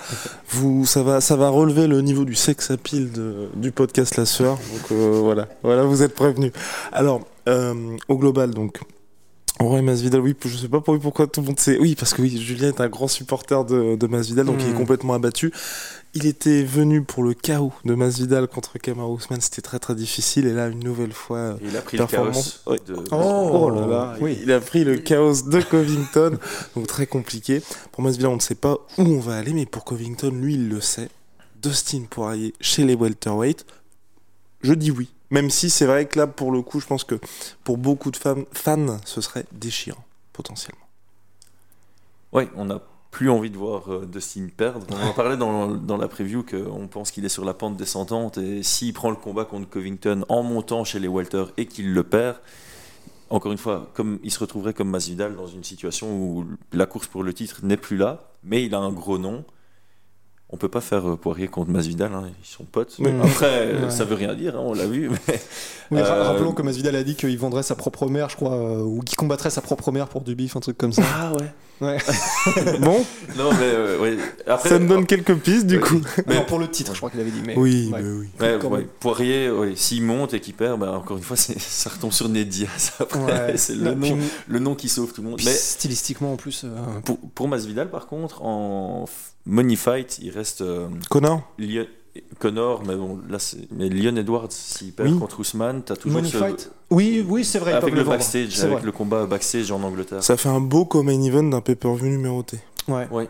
Vous, 0.50 0.84
ça 0.86 1.02
va, 1.04 1.20
ça 1.20 1.36
va 1.36 1.48
relever 1.48 1.86
le 1.86 2.00
niveau 2.00 2.24
du 2.24 2.34
sex 2.34 2.70
appeal 2.72 3.12
de, 3.12 3.48
du 3.54 3.70
podcast 3.70 4.16
La 4.16 4.26
Sœur. 4.26 4.56
Donc 4.56 4.90
euh, 4.92 5.20
voilà, 5.22 5.48
voilà, 5.62 5.84
vous 5.84 6.02
êtes 6.02 6.14
prévenus. 6.14 6.50
Alors, 6.92 7.20
euh, 7.48 7.96
au 8.08 8.16
global, 8.18 8.50
donc. 8.50 8.80
Ouais, 9.60 9.82
Masvidal, 9.82 10.20
oui, 10.22 10.34
je 10.42 10.56
sais 10.56 10.68
pas 10.68 10.80
pour- 10.80 10.98
pourquoi 10.98 11.26
tout 11.26 11.42
le 11.42 11.48
monde 11.48 11.60
sait. 11.60 11.78
Oui, 11.78 11.94
parce 11.94 12.14
que 12.14 12.22
oui, 12.22 12.40
Julien 12.40 12.68
est 12.68 12.80
un 12.80 12.88
grand 12.88 13.08
supporter 13.08 13.62
de, 13.66 13.94
de 13.94 14.06
Masvidal, 14.06 14.46
donc 14.46 14.56
il 14.60 14.68
est 14.68 14.72
Mm. 14.72 14.76
complètement 14.78 15.12
abattu. 15.12 15.52
Il 16.14 16.24
était 16.26 16.62
venu 16.62 17.02
pour 17.02 17.22
le 17.22 17.34
chaos 17.34 17.72
de 17.84 17.94
Masvidal 17.94 18.48
contre 18.48 18.78
Kamaru 18.78 19.18
Usman, 19.18 19.38
c'était 19.42 19.60
très 19.60 19.78
très 19.78 19.94
difficile, 19.94 20.46
et 20.46 20.52
là, 20.54 20.68
une 20.68 20.80
nouvelle 20.82 21.12
fois, 21.12 21.58
Et 21.62 21.66
il 21.68 21.76
a 21.76 21.82
pris 21.82 21.98
le 21.98 22.06
chaos 22.06 22.30
de... 22.30 22.94
Oh, 23.12 23.70
là 23.70 23.86
là, 23.86 24.16
oui. 24.20 24.38
il 24.42 24.50
a 24.50 24.60
pris 24.60 24.82
le 24.82 24.96
chaos 24.96 25.42
de 25.46 25.60
Covington, 25.60 26.38
donc 26.74 26.86
très 26.86 27.06
compliqué. 27.06 27.60
Pour 27.92 28.02
Masvidal, 28.02 28.30
on 28.30 28.36
ne 28.36 28.40
sait 28.40 28.54
pas 28.54 28.78
où 28.96 29.02
on 29.02 29.20
va 29.20 29.36
aller, 29.36 29.52
mais 29.52 29.66
pour 29.66 29.84
Covington, 29.84 30.30
lui, 30.32 30.54
il 30.54 30.68
le 30.70 30.80
sait. 30.80 31.10
Dustin 31.62 32.04
Poirier 32.08 32.54
chez 32.62 32.84
les 32.86 32.94
welterweight, 32.94 33.66
je 34.62 34.72
dis 34.72 34.90
oui. 34.90 35.10
Même 35.30 35.50
si 35.50 35.70
c'est 35.70 35.86
vrai 35.86 36.06
que 36.06 36.18
là, 36.18 36.26
pour 36.26 36.50
le 36.52 36.62
coup, 36.62 36.80
je 36.80 36.86
pense 36.86 37.04
que 37.04 37.18
pour 37.64 37.78
beaucoup 37.78 38.10
de 38.10 38.16
fans, 38.16 38.44
fans 38.52 38.98
ce 39.04 39.20
serait 39.20 39.46
déchirant, 39.52 40.04
potentiellement. 40.32 40.80
Ouais, 42.32 42.48
on 42.56 42.64
n'a 42.66 42.80
plus 43.10 43.30
envie 43.30 43.50
de 43.50 43.56
voir 43.56 43.92
euh, 43.92 44.06
Dustin 44.06 44.48
perdre. 44.56 44.86
On 44.90 45.08
en 45.08 45.12
parlait 45.12 45.36
dans, 45.36 45.68
dans 45.68 45.96
la 45.96 46.08
preview 46.08 46.44
qu'on 46.44 46.86
pense 46.86 47.10
qu'il 47.10 47.24
est 47.24 47.30
sur 47.30 47.44
la 47.44 47.54
pente 47.54 47.76
descendante 47.76 48.38
et 48.38 48.62
s'il 48.62 48.92
prend 48.92 49.10
le 49.10 49.16
combat 49.16 49.44
contre 49.44 49.68
Covington 49.68 50.24
en 50.28 50.42
montant 50.42 50.84
chez 50.84 51.00
les 51.00 51.08
Walter 51.08 51.44
et 51.56 51.66
qu'il 51.66 51.92
le 51.92 52.04
perd, 52.04 52.36
encore 53.28 53.52
une 53.52 53.58
fois, 53.58 53.90
comme 53.94 54.18
il 54.22 54.30
se 54.30 54.38
retrouverait 54.38 54.74
comme 54.74 54.90
Masvidal 54.90 55.36
dans 55.36 55.46
une 55.46 55.64
situation 55.64 56.12
où 56.12 56.46
la 56.72 56.86
course 56.86 57.06
pour 57.06 57.22
le 57.22 57.32
titre 57.32 57.60
n'est 57.64 57.76
plus 57.76 57.96
là, 57.96 58.30
mais 58.44 58.64
il 58.64 58.74
a 58.74 58.78
un 58.78 58.92
gros 58.92 59.18
nom. 59.18 59.44
On 60.52 60.56
peut 60.56 60.68
pas 60.68 60.80
faire 60.80 61.08
euh, 61.08 61.16
Poirier 61.16 61.46
contre 61.46 61.70
Masvidal, 61.70 62.12
hein, 62.12 62.24
ils 62.42 62.46
sont 62.48 62.64
potes. 62.64 62.96
Oui. 62.98 63.08
Après, 63.22 63.46
euh, 63.68 63.84
Ouais. 63.84 63.90
ça 63.90 64.04
veut 64.04 64.16
rien 64.16 64.34
dire, 64.34 64.56
hein, 64.56 64.62
on 64.64 64.74
l'a 64.74 64.86
vu. 64.86 65.08
Mais... 65.28 65.40
Oui, 65.92 66.00
Euh, 66.00 66.22
Rappelons 66.24 66.52
que 66.52 66.62
Masvidal 66.62 66.96
a 66.96 67.04
dit 67.04 67.14
qu'il 67.14 67.38
vendrait 67.38 67.62
sa 67.62 67.76
propre 67.76 68.08
mère, 68.08 68.28
je 68.30 68.36
crois, 68.36 68.54
euh, 68.54 68.82
ou 68.82 69.00
qu'il 69.00 69.16
combattrait 69.16 69.50
sa 69.50 69.60
propre 69.60 69.92
mère 69.92 70.08
pour 70.08 70.22
du 70.22 70.34
bif, 70.34 70.56
un 70.56 70.60
truc 70.60 70.76
comme 70.76 70.92
ça. 70.92 71.02
Ah 71.14 71.32
ouais. 71.34 71.46
Ouais. 71.80 71.96
Bon, 72.80 73.04
Non, 73.38 73.50
mais 73.52 73.58
euh, 73.62 73.98
ouais. 74.00 74.18
Après, 74.46 74.68
ça 74.68 74.78
me 74.78 74.86
donne 74.88 75.06
quelques 75.06 75.34
pistes, 75.36 75.66
du 75.66 75.76
Ouais. 75.76 75.80
coup. 75.82 76.00
Mais- 76.26 76.34
non, 76.34 76.44
pour 76.44 76.58
le 76.58 76.68
titre, 76.68 76.92
je 76.94 76.98
crois 76.98 77.10
qu'il 77.10 77.20
avait 77.20 77.30
dit. 77.30 77.40
Mais... 77.46 77.56
Oui, 77.56 77.88
Ouais. 77.92 78.02
mais 78.02 78.10
oui. 78.10 78.28
Même. 78.40 78.86
Poirier, 78.98 79.50
ouais, 79.50 79.72
s'il 79.76 80.02
monte 80.02 80.34
et 80.34 80.40
qu'il 80.40 80.54
perd, 80.54 80.78
bah, 80.80 80.92
encore 80.92 81.16
une 81.16 81.22
fois, 81.22 81.36
ça 81.38 81.90
retombe 81.90 82.12
sur 82.12 82.28
Ned 82.28 82.48
Diaz. 82.48 82.92
Après, 83.00 83.20
Ouais. 83.22 83.56
c'est 83.56 83.76
le 83.76 83.94
nom, 83.94 84.18
le 84.48 84.58
nom 84.58 84.74
qui 84.74 84.88
sauve 84.88 85.12
tout 85.12 85.22
le 85.22 85.28
monde. 85.28 85.38
puis 85.38 85.46
Mais 85.46 85.52
stylistiquement 85.54 86.32
en 86.32 86.36
plus. 86.36 86.64
euh, 86.64 86.68
pour, 87.04 87.18
pour 87.34 87.48
Masvidal, 87.48 87.88
par 87.88 88.06
contre, 88.08 88.42
en 88.42 89.06
money 89.46 89.76
fight, 89.76 90.18
il 90.22 90.30
reste 90.30 90.60
euh, 90.62 90.88
Connor 91.08 91.42
Lion- 91.58 91.86
Connor, 92.40 92.82
mais 92.86 92.96
bon, 92.96 93.20
là, 93.28 93.38
c'est- 93.38 93.70
mais 93.70 93.88
Leon 93.88 94.16
Edwards, 94.16 94.50
s'il 94.50 94.92
perd 94.92 95.10
Oui. 95.10 95.18
contre 95.18 95.38
Ousmane, 95.40 95.82
t'as 95.84 95.94
toujours 95.96 96.20
Money 96.20 96.30
ce- 96.32 96.36
fight 96.38 96.70
Oui, 96.90 97.24
oui, 97.28 97.44
c'est 97.44 97.58
vrai. 97.60 97.72
avec 97.72 97.94
le 97.94 98.02
backstage, 98.02 98.58
avec 98.60 98.72
vrai. 98.78 98.82
le 98.84 98.92
combat 98.92 99.26
backstage 99.26 99.70
en 99.70 99.80
Angleterre. 99.82 100.22
Ça 100.22 100.36
fait 100.36 100.48
un 100.48 100.60
beau 100.60 100.84
co-main 100.84 101.20
event 101.22 101.44
d'un 101.44 101.60
pay-per-view 101.60 102.08
numéroté. 102.08 102.58
Ouais. 102.88 103.06
Ouais. 103.12 103.28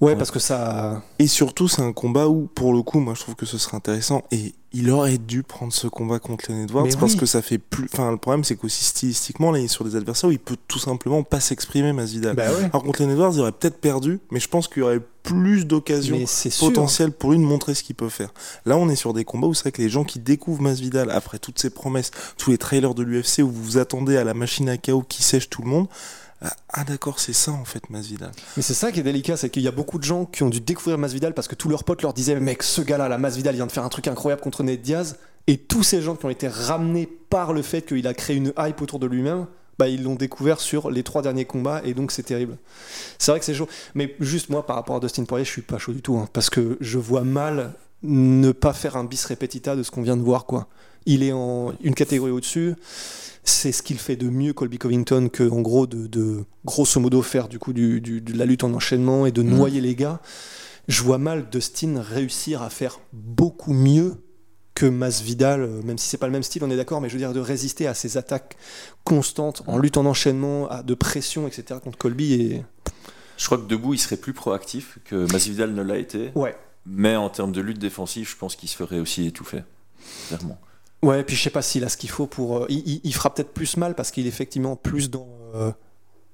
Ouais, 0.00 0.16
parce 0.16 0.30
que 0.30 0.38
ça. 0.38 1.02
Et 1.18 1.26
surtout, 1.26 1.68
c'est 1.68 1.82
un 1.82 1.92
combat 1.92 2.28
où, 2.28 2.48
pour 2.54 2.72
le 2.72 2.82
coup, 2.82 3.00
moi 3.00 3.14
je 3.14 3.20
trouve 3.20 3.34
que 3.34 3.46
ce 3.46 3.58
serait 3.58 3.76
intéressant. 3.76 4.22
Et 4.30 4.54
il 4.72 4.90
aurait 4.90 5.18
dû 5.18 5.42
prendre 5.42 5.72
ce 5.72 5.86
combat 5.86 6.18
contre 6.18 6.50
Len 6.50 6.64
Edwards 6.64 6.84
Mais 6.84 6.96
parce 6.98 7.12
oui. 7.12 7.18
que 7.18 7.26
ça 7.26 7.40
fait 7.40 7.58
plus. 7.58 7.88
Enfin, 7.92 8.10
le 8.10 8.18
problème, 8.18 8.44
c'est 8.44 8.56
qu'aussi 8.56 8.84
stylistiquement, 8.84 9.50
là, 9.50 9.58
il 9.58 9.64
est 9.64 9.68
sur 9.68 9.84
des 9.84 9.96
adversaires 9.96 10.28
où 10.28 10.32
il 10.32 10.38
peut 10.38 10.56
tout 10.68 10.78
simplement 10.78 11.22
pas 11.22 11.40
s'exprimer, 11.40 11.92
Masvidal. 11.92 12.36
Bah 12.36 12.50
ouais. 12.52 12.64
Alors, 12.64 12.82
contre 12.82 13.02
Len 13.02 13.10
Edwards, 13.10 13.32
il 13.34 13.40
aurait 13.40 13.52
peut-être 13.52 13.80
perdu, 13.80 14.20
mais 14.30 14.40
je 14.40 14.48
pense 14.48 14.68
qu'il 14.68 14.80
y 14.80 14.82
aurait 14.82 15.00
plus 15.22 15.66
d'occasions 15.66 16.18
potentielles 16.58 17.12
pour 17.12 17.32
lui 17.32 17.38
de 17.38 17.44
montrer 17.44 17.74
ce 17.74 17.82
qu'il 17.82 17.96
peut 17.96 18.08
faire. 18.08 18.32
Là, 18.64 18.76
on 18.76 18.88
est 18.88 18.96
sur 18.96 19.12
des 19.12 19.24
combats 19.24 19.46
où 19.46 19.54
c'est 19.54 19.62
vrai 19.62 19.72
que 19.72 19.82
les 19.82 19.90
gens 19.90 20.04
qui 20.04 20.18
découvrent 20.18 20.62
Masvidal 20.62 21.10
après 21.10 21.38
toutes 21.38 21.58
ces 21.58 21.70
promesses, 21.70 22.10
tous 22.36 22.50
les 22.50 22.58
trailers 22.58 22.94
de 22.94 23.02
l'UFC 23.02 23.40
où 23.40 23.50
vous 23.50 23.62
vous 23.62 23.78
attendez 23.78 24.16
à 24.16 24.24
la 24.24 24.34
machine 24.34 24.68
à 24.68 24.76
KO 24.78 25.02
qui 25.02 25.22
sèche 25.22 25.50
tout 25.50 25.62
le 25.62 25.68
monde. 25.68 25.86
Ah, 26.40 26.84
d'accord, 26.84 27.18
c'est 27.18 27.32
ça 27.32 27.50
en 27.52 27.64
fait 27.64 27.90
Masvidal. 27.90 28.30
Mais 28.56 28.62
c'est 28.62 28.74
ça 28.74 28.92
qui 28.92 29.00
est 29.00 29.02
délicat, 29.02 29.36
c'est 29.36 29.50
qu'il 29.50 29.62
y 29.62 29.68
a 29.68 29.72
beaucoup 29.72 29.98
de 29.98 30.04
gens 30.04 30.24
qui 30.24 30.42
ont 30.44 30.50
dû 30.50 30.60
découvrir 30.60 30.96
Masvidal 30.96 31.34
parce 31.34 31.48
que 31.48 31.56
tous 31.56 31.68
leurs 31.68 31.84
potes 31.84 32.02
leur 32.02 32.12
disaient 32.12 32.38
mec, 32.38 32.62
ce 32.62 32.80
gars-là, 32.80 33.08
la 33.08 33.18
Masvidal, 33.18 33.54
vient 33.54 33.66
de 33.66 33.72
faire 33.72 33.84
un 33.84 33.88
truc 33.88 34.06
incroyable 34.06 34.42
contre 34.42 34.62
Ned 34.62 34.80
Diaz. 34.80 35.16
Et 35.48 35.56
tous 35.56 35.82
ces 35.82 36.02
gens 36.02 36.14
qui 36.14 36.26
ont 36.26 36.30
été 36.30 36.46
ramenés 36.46 37.06
par 37.06 37.52
le 37.52 37.62
fait 37.62 37.82
qu'il 37.82 38.06
a 38.06 38.14
créé 38.14 38.36
une 38.36 38.52
hype 38.58 38.82
autour 38.82 38.98
de 38.98 39.06
lui-même, 39.06 39.46
bah, 39.78 39.88
ils 39.88 40.02
l'ont 40.02 40.14
découvert 40.14 40.60
sur 40.60 40.90
les 40.90 41.02
trois 41.02 41.22
derniers 41.22 41.44
combats 41.44 41.80
et 41.84 41.94
donc 41.94 42.12
c'est 42.12 42.22
terrible. 42.22 42.58
C'est 43.18 43.30
vrai 43.30 43.38
que 43.38 43.46
c'est 43.46 43.54
chaud. 43.54 43.68
Mais 43.94 44.14
juste 44.20 44.50
moi, 44.50 44.66
par 44.66 44.76
rapport 44.76 44.96
à 44.96 45.00
Dustin 45.00 45.24
Poirier, 45.24 45.44
je 45.44 45.50
suis 45.50 45.62
pas 45.62 45.78
chaud 45.78 45.92
du 45.92 46.02
tout 46.02 46.18
hein, 46.18 46.28
parce 46.32 46.50
que 46.50 46.76
je 46.80 46.98
vois 46.98 47.22
mal 47.24 47.72
ne 48.02 48.52
pas 48.52 48.72
faire 48.72 48.96
un 48.96 49.04
bis 49.04 49.24
repetita 49.24 49.74
de 49.74 49.82
ce 49.82 49.90
qu'on 49.90 50.02
vient 50.02 50.16
de 50.16 50.22
voir. 50.22 50.46
quoi. 50.46 50.68
Il 51.10 51.22
est 51.22 51.32
en 51.32 51.72
une 51.82 51.94
catégorie 51.94 52.30
au-dessus. 52.32 52.74
C'est 53.42 53.72
ce 53.72 53.82
qu'il 53.82 53.98
fait 53.98 54.16
de 54.16 54.28
mieux 54.28 54.52
Colby 54.52 54.76
Covington 54.76 55.30
que 55.32 55.48
en 55.48 55.62
gros 55.62 55.86
de, 55.86 56.06
de 56.06 56.44
grosso 56.66 57.00
modo 57.00 57.22
faire 57.22 57.48
du 57.48 57.58
coup 57.58 57.72
du, 57.72 58.00
du- 58.02 58.20
de 58.20 58.36
la 58.36 58.44
lutte 58.44 58.62
en 58.62 58.74
enchaînement 58.74 59.24
et 59.24 59.32
de 59.32 59.42
Mhm. 59.42 59.56
noyer 59.56 59.80
les 59.80 59.94
gars. 59.94 60.20
Je 60.86 61.02
vois 61.02 61.16
mal 61.18 61.48
Dustin 61.50 62.02
réussir 62.02 62.60
à 62.62 62.68
faire 62.68 63.00
beaucoup 63.14 63.72
mieux 63.72 64.16
que 64.74 64.84
Masvidal, 64.86 65.62
euh, 65.62 65.82
même 65.82 65.96
si 65.98 66.08
c'est 66.08 66.18
pas 66.18 66.26
le 66.26 66.32
même 66.32 66.42
style, 66.42 66.62
on 66.62 66.70
est 66.70 66.76
d'accord, 66.76 67.00
mais 67.00 67.08
je 67.08 67.14
veux 67.14 67.18
dire 67.18 67.32
de 67.32 67.40
résister 67.40 67.86
à 67.86 67.94
ces 67.94 68.16
attaques 68.18 68.56
constantes 69.04 69.62
en 69.66 69.78
lutte 69.78 69.96
en 69.96 70.04
enchaînement, 70.06 70.68
à, 70.68 70.82
de 70.82 70.94
pression, 70.94 71.48
etc. 71.48 71.80
contre 71.82 71.96
Colby 71.98 72.34
et 72.34 72.64
Je 73.38 73.46
crois 73.46 73.58
que 73.58 73.66
debout, 73.66 73.94
il 73.94 73.98
serait 73.98 74.16
plus 74.18 74.34
proactif 74.34 74.98
que 75.04 75.30
Masvidal 75.32 75.72
ne 75.74 75.82
l'a 75.82 75.96
été. 75.98 76.30
ouais. 76.34 76.54
Mais 76.90 77.16
en 77.16 77.28
termes 77.28 77.52
de 77.52 77.60
lutte 77.60 77.78
défensive, 77.78 78.28
je 78.30 78.36
pense 78.36 78.56
qu'il 78.56 78.68
se 78.68 78.76
ferait 78.76 78.98
aussi 79.00 79.26
étouffer. 79.26 79.62
Clairement. 80.28 80.58
Ouais, 81.02 81.22
puis 81.22 81.36
je 81.36 81.42
sais 81.42 81.50
pas 81.50 81.62
s'il 81.62 81.84
a 81.84 81.88
ce 81.88 81.96
qu'il 81.96 82.10
faut 82.10 82.26
pour. 82.26 82.58
euh, 82.58 82.66
il, 82.68 82.78
il- 82.88 83.00
il 83.04 83.14
fera 83.14 83.32
peut-être 83.32 83.52
plus 83.52 83.76
mal 83.76 83.94
parce 83.94 84.10
qu'il 84.10 84.26
est 84.26 84.28
effectivement 84.28 84.74
plus 84.76 85.10
dans. 85.10 85.28
euh, 85.54 85.70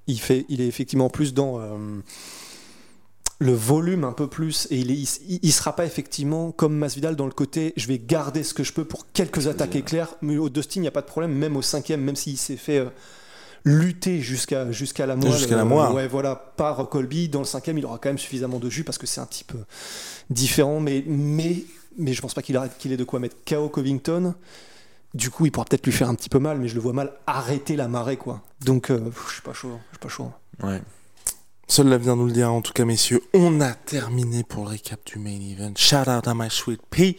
il, 0.07 0.21
fait, 0.21 0.47
il 0.49 0.61
est 0.61 0.67
effectivement 0.67 1.11
plus 1.11 1.35
dans 1.35 1.61
euh, 1.61 1.77
le 3.41 3.53
volume 3.53 4.05
un 4.05 4.13
peu 4.13 4.27
plus 4.29 4.67
et 4.71 4.79
il, 4.79 4.91
est, 4.91 5.21
il, 5.29 5.41
il 5.43 5.53
sera 5.53 5.75
pas 5.77 5.85
effectivement 5.85 6.53
comme 6.53 6.77
Masvidal 6.77 7.17
dans 7.17 7.27
le 7.27 7.33
côté 7.33 7.73
je 7.77 7.87
vais 7.89 7.99
garder 7.99 8.43
ce 8.43 8.55
que 8.55 8.63
je 8.65 8.73
peux 8.73 8.85
pour 8.85 9.07
quelques 9.13 9.49
attaques 9.49 9.77
éclairs. 9.77 10.15
Mais 10.23 10.37
au 10.39 10.49
Dustin, 10.49 10.77
il 10.77 10.83
n'y 10.83 10.89
a 10.89 10.93
pas 10.93 11.03
de 11.03 11.07
problème, 11.07 11.33
même 11.33 11.57
au 11.57 11.63
cinquième, 11.63 12.01
même 12.01 12.17
s'il 12.17 12.39
s'est 12.39 12.57
fait. 12.57 12.79
euh, 12.79 12.89
lutter 13.67 14.21
jusqu'à 14.21 14.71
jusqu'à 14.73 15.07
la 15.07 15.17
moelle 15.17 15.33
Jusqu'à 15.33 15.57
la 15.57 15.65
moelle. 15.65 15.93
ouais 15.95 16.07
voilà 16.07 16.37
par 16.37 16.87
Colby 16.91 17.31
dans 17.31 17.39
le 17.39 17.47
cinquième 17.47 17.79
il 17.79 17.87
aura 17.87 17.97
quand 17.97 18.11
même 18.11 18.19
suffisamment 18.19 18.59
de 18.59 18.69
jus 18.69 18.85
parce 18.85 18.99
que 18.99 19.07
c'est 19.07 19.23
un 19.23 19.27
type 19.27 19.53
différent 20.29 20.81
mais 20.81 21.03
mais 21.07 21.65
mais 21.99 22.13
je 22.13 22.21
pense 22.21 22.35
pas 22.35 22.43
qu'il 22.43 22.57
arrête 22.57 22.77
qu'il 22.79 22.93
ait 22.93 22.97
de 22.97 23.05
quoi 23.05 23.21
mettre 23.21 23.37
KO 23.47 23.69
Covington 23.69 24.35
du 25.15 25.31
coup 25.31 25.47
il 25.47 25.53
pourra 25.53 25.65
peut-être 25.65 25.87
lui 25.87 25.93
faire 25.93 26.09
un 26.09 26.15
petit 26.15 26.29
peu 26.29 26.39
mal 26.39 26.59
mais 26.59 26.69
je 26.69 26.75
le 26.75 26.81
vois 26.81 26.93
mal 26.93 27.13
arrêter 27.27 27.77
la 27.77 27.89
marée 27.89 28.17
quoi 28.17 28.43
donc 28.65 28.91
euh, 28.91 29.11
je 29.29 29.33
suis 29.35 29.43
pas 29.43 29.53
chaud 29.53 29.79
je 29.91 29.97
suis 29.97 30.03
pas 30.03 30.09
chaud 30.09 30.31
Ouais. 30.63 30.81
Seul 31.67 31.89
l'avenir 31.89 32.15
nous 32.17 32.27
le 32.27 32.33
dira 32.33 32.51
en 32.51 32.61
tout 32.61 32.73
cas 32.73 32.85
messieurs. 32.85 33.23
On 33.33 33.61
a 33.61 33.73
terminé 33.73 34.45
pour 34.45 34.65
le 34.65 34.71
récap 34.71 35.01
du 35.07 35.19
main 35.19 35.41
event. 35.41 35.73
Shout 35.77 36.09
out 36.09 36.29
à 36.29 36.35
my 36.35 36.51
sweet 36.51 36.81
pea. 36.91 37.17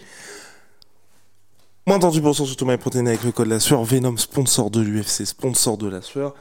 Moins 1.88 2.00
de 2.00 2.06
30% 2.06 2.46
sur 2.46 2.56
tout 2.56 2.66
my 2.66 2.78
protéine 2.78 3.08
avec 3.08 3.24
le 3.24 3.32
code 3.32 3.48
la 3.48 3.60
sueur. 3.60 3.84
Venom 3.84 4.18
sponsor 4.18 4.72
de 4.72 4.82
l'UFC, 4.82 5.26
sponsor 5.26 5.78
de 5.78 5.88
la 5.88 6.02
sueur. 6.02 6.36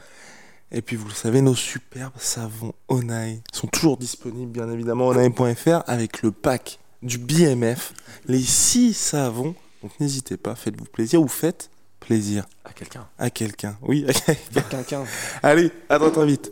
Et 0.71 0.81
puis 0.81 0.95
vous 0.95 1.07
le 1.07 1.13
savez, 1.13 1.41
nos 1.41 1.55
superbes 1.55 2.13
savons 2.17 2.73
Onai 2.87 3.41
sont 3.53 3.67
toujours 3.67 3.97
disponibles 3.97 4.51
bien 4.51 4.69
évidemment 4.71 5.07
onai.fr 5.07 5.83
avec 5.87 6.21
le 6.21 6.31
pack 6.31 6.79
du 7.05 7.17
BMF, 7.17 7.93
les 8.25 8.41
6 8.41 8.93
savons. 8.93 9.55
Donc 9.81 9.91
n'hésitez 9.99 10.37
pas, 10.37 10.55
faites-vous 10.55 10.85
plaisir 10.85 11.21
ou 11.21 11.27
faites 11.27 11.69
plaisir 11.99 12.45
À 12.65 12.73
quelqu'un. 12.73 13.07
à 13.17 13.29
quelqu'un. 13.29 13.77
Oui, 13.83 14.05
à 14.07 14.13
quelqu'un. 14.13 14.61
quelqu'un 14.69 15.05
Allez, 15.43 15.71
à 15.89 15.99
très 15.99 16.11
très 16.11 16.25
vite. 16.25 16.51